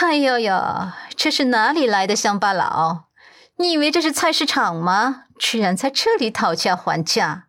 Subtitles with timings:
[0.00, 0.52] 哎呦呦，
[1.14, 3.04] 这是哪里来的乡巴佬？
[3.58, 5.26] 你以为这是菜市场吗？
[5.38, 7.44] 居然在这里讨价还价！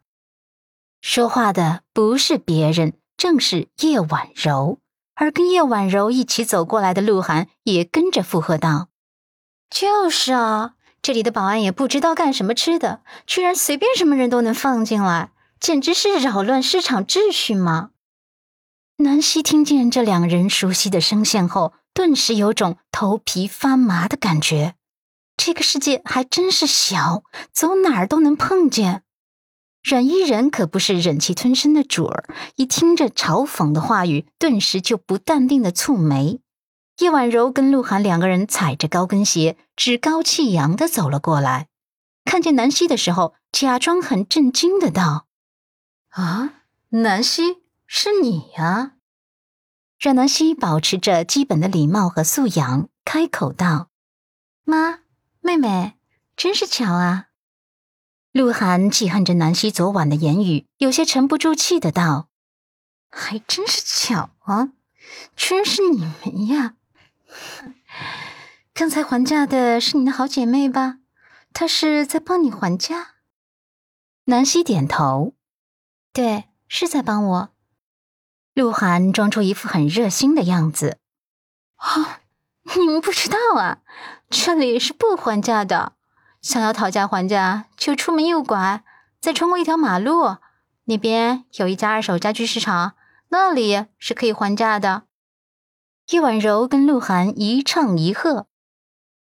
[1.01, 4.77] 说话的不是别人，正是叶婉柔。
[5.15, 8.89] 而跟叶婉柔一起走过来的鹿晗也跟着附和道
[9.71, 17.89] ：“就是啊，这里的保安也不知道干什么吃的，居然随便什么人都能放进来，简直是扰乱市场秩序嘛！”
[18.97, 24.75] 南希听见这两人熟悉的声线后，顿时有种头皮发麻的感觉。
[25.37, 29.03] 这个世界还真是小，走哪儿都能碰见。
[29.81, 36.41] 阮依人可不是忍气吞声的主儿，一听着嘲讽的话语，顿时就不淡定的蹙眉。
[36.99, 41.67] 叶婉柔跟鹿晗两个人踩着高跟鞋，趾高气扬的走了过来。
[42.25, 45.27] 看见南希的时候，假装很震惊的道
[46.11, 48.93] ：“啊，南希，是你呀！”
[50.05, 53.89] 阮南希保持着基本的礼貌和素养，开口道
[54.63, 54.99] ：“妈，
[55.41, 55.95] 妹妹，
[56.37, 57.29] 真是巧啊。”
[58.31, 62.29] 鹿晗记恨着南希昨晚的言语，有些沉不住气的道
[63.09, 64.73] ：“还真是巧啊，
[65.35, 66.75] 居然是你们呀！
[68.75, 70.99] 刚才还价的是你的好姐妹吧？
[71.51, 73.15] 她是在帮你还价？”
[74.25, 75.33] 南希点头
[76.13, 77.49] ：“对，是在帮我。”
[78.55, 80.97] 鹿晗装出一副很热心的样子
[81.75, 82.21] ：“啊，
[82.77, 83.79] 你们不知道啊，
[84.29, 85.91] 这里是不还价的。”
[86.41, 88.83] 想要讨价还价，就出门右拐，
[89.19, 90.37] 再穿过一条马路，
[90.85, 92.93] 那边有一家二手家具市场，
[93.27, 95.03] 那里是可以还价的。
[96.11, 98.47] 叶婉柔跟鹿晗一唱一和：“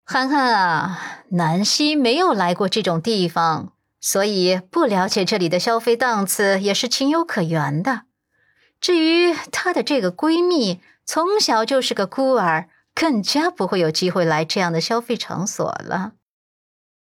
[0.03, 3.71] 涵涵啊，南希没有来过这种地方，
[4.01, 8.01] 所以不了解这里的消费档次也是情有可原的。
[8.81, 16.13] 至于她的这个闺蜜，从小就是个孤儿，更加不会有机会来这样的消费场所了。”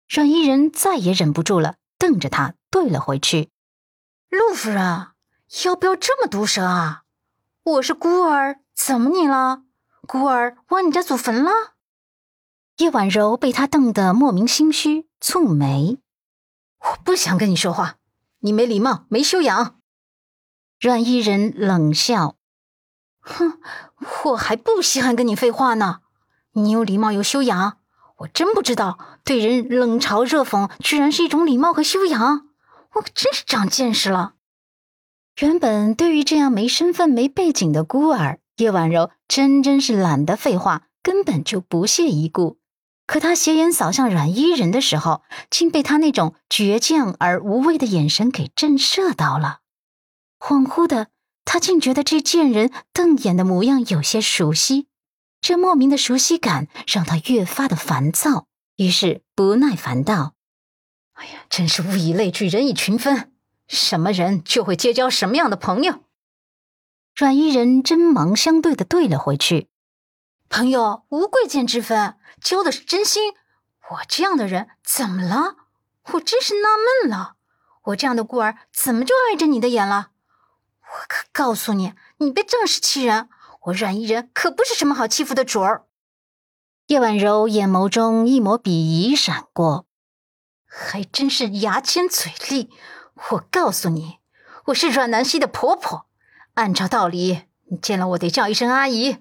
[0.09, 3.49] 阮伊人再也忍不住了，瞪着他怼了回去
[4.29, 5.09] ：“陆夫人，
[5.63, 7.03] 要不要这么毒舌啊？
[7.63, 9.61] 我是孤儿，怎么你了？
[10.07, 11.51] 孤儿挖你家祖坟了？”
[12.77, 15.99] 叶婉柔被他瞪得莫名心虚，蹙眉
[16.81, 17.97] ：“我不想跟你说话，
[18.39, 19.78] 你没礼貌，没修养。”
[20.79, 22.35] 阮依人冷笑
[23.19, 23.59] ：“哼，
[24.25, 25.99] 我还不稀罕跟你废话呢。
[26.53, 27.77] 你有礼貌，有修养。”
[28.19, 32.47] 我真不知道，对人冷嘲热讽居然是一种礼貌和修养。
[32.95, 34.33] 我可真是长见识了。
[35.39, 42.57] 原本对于这样没身份、没背景的孤儿，叶婉柔真真是懒得废话，根本就不屑一顾。
[43.05, 49.59] 可她斜眼扫向阮依人的时候，竟被他那种倔强而无畏的眼神给震慑到了。
[50.39, 51.09] 恍惚的，
[51.45, 54.87] 他竟觉得这贱人瞪眼的模样有些熟悉。
[55.41, 58.47] 这莫名的熟悉感让他越发的烦躁，
[58.77, 60.33] 于是不耐烦道
[61.13, 63.31] ：“哎呀，真是物以类聚，人以群分，
[63.67, 66.03] 什么人就会结交什么样的朋友。”
[67.15, 69.69] 阮依人针芒相对的对了回去
[70.49, 73.33] ：“朋友无贵贱之分，交的是真心。
[73.91, 75.55] 我这样的人怎么了？
[76.13, 77.35] 我真是纳闷了，
[77.83, 80.08] 我这样的孤儿怎么就碍着你的眼了？
[80.91, 83.29] 我可告诉你，你别仗势欺人。”
[83.63, 85.85] 我阮依人可不是什么好欺负的主儿。
[86.87, 89.85] 叶婉柔眼眸中一抹鄙夷闪过，
[90.65, 92.69] 还真是牙尖嘴利。
[93.31, 94.19] 我告诉你，
[94.67, 96.07] 我是阮南希的婆婆，
[96.53, 99.17] 按照道理，你见了我得叫一声阿姨。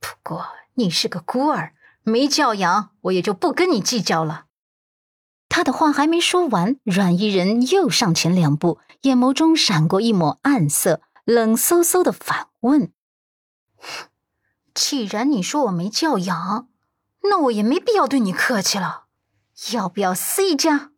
[0.00, 4.45] 不过你是个孤儿，没教养，我也就不跟你计较了。
[5.56, 12.92] 他的话还没说完，阮依人又上前两步，眼眸中闪过一抹暗色，冷飕飕的反问。
[14.74, 16.68] 既然你说我没教养，
[17.22, 19.04] 那我也没必要对你客气了。
[19.72, 20.90] 要不要撕一架？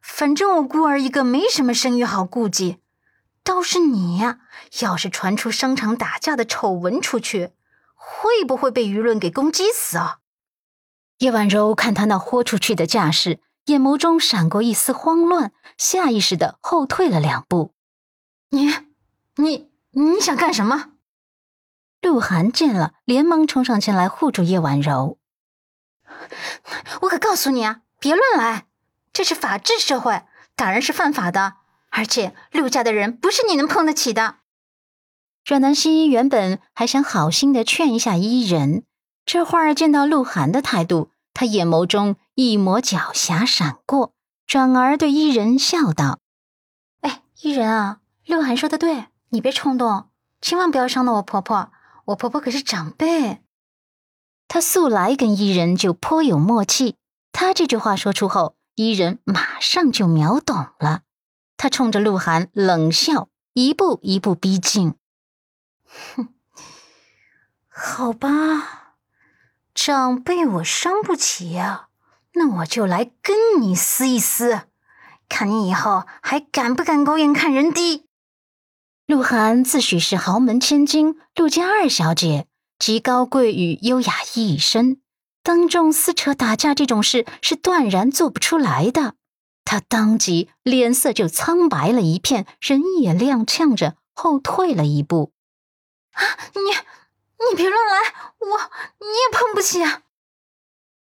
[0.00, 2.78] 反正我孤儿一个，没什么声誉好顾忌。
[3.42, 4.38] 倒是你呀，
[4.82, 7.50] 要是传出商场打架的丑闻出去，
[7.96, 10.18] 会不会被舆论给攻击死啊？
[11.18, 17.72] 叶婉柔看他那豁出去的架势，眼眸中闪过一丝慌乱，下意识的后退了两步。
[18.50, 18.68] 你、
[19.36, 20.90] 你、你想干什么？
[22.00, 25.18] 鹿晗见了，连忙冲上前来护住叶婉柔。
[27.02, 28.66] 我可告诉你啊，别乱来，
[29.12, 30.24] 这是法治社会，
[30.56, 31.54] 打人是犯法的，
[31.90, 34.38] 而且陆家的人不是你能碰得起的。
[35.44, 38.82] 阮南希原本还想好心的劝一下伊人，
[39.24, 44.14] 这会儿见到鹿晗的态度，他眼眸中一抹狡黠闪过，
[44.46, 46.20] 转而对伊人笑道
[47.02, 50.08] ：“哎，伊人啊，鹿晗说的对，你别冲动，
[50.40, 51.70] 千万不要伤到我婆婆。”
[52.06, 53.42] 我婆婆可是长辈。
[54.48, 56.96] 他素来跟伊人就颇有默契。
[57.30, 61.02] 他这句话说出后，伊人马上就秒懂了。
[61.58, 64.94] 他冲着鹿晗冷笑，一步一步逼近。
[66.16, 66.28] 哼，
[67.68, 68.96] 好吧，
[69.74, 71.88] 长辈我伤不起呀，
[72.40, 74.62] 那我就来跟你撕一撕，
[75.28, 78.06] 看你以后还敢不敢狗眼看人低。
[79.04, 82.46] 鹿晗自诩是豪门千金，陆家二小姐。
[82.78, 85.02] 极高贵与优雅一身，
[85.42, 89.16] 当众撕扯打架这种事是断然做不出来的。
[89.66, 95.34] 他当即脸色就苍白了一片，人也踉跄着后退了一步。
[96.12, 96.22] 啊，
[96.54, 96.62] 你
[97.50, 98.46] 你别乱来，我
[98.98, 100.00] 你也碰不起啊。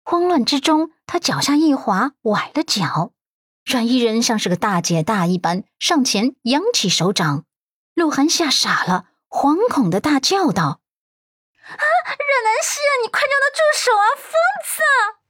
[0.08, 3.12] 慌乱之中，他脚下一滑，崴了脚。
[3.66, 7.44] 阮依人像是个大姐大一般上前扬起手掌，
[7.96, 10.64] 鹿晗吓傻了，惶恐的大叫道。
[10.64, 14.06] 啊，阮南希啊，你快叫他住手啊！
[14.16, 14.32] 疯
[14.64, 15.25] 子